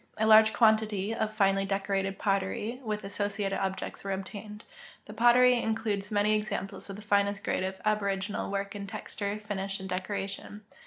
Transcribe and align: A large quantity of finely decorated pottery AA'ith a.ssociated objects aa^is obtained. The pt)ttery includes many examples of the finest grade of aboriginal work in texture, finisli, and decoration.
A 0.17 0.25
large 0.25 0.51
quantity 0.51 1.13
of 1.13 1.31
finely 1.31 1.63
decorated 1.63 2.17
pottery 2.17 2.81
AA'ith 2.83 3.03
a.ssociated 3.03 3.59
objects 3.61 4.01
aa^is 4.01 4.15
obtained. 4.15 4.63
The 5.05 5.13
pt)ttery 5.13 5.61
includes 5.61 6.09
many 6.09 6.33
examples 6.35 6.89
of 6.89 6.95
the 6.95 7.03
finest 7.03 7.43
grade 7.43 7.61
of 7.63 7.79
aboriginal 7.85 8.49
work 8.51 8.73
in 8.75 8.87
texture, 8.87 9.35
finisli, 9.35 9.81
and 9.81 9.89
decoration. 9.89 10.61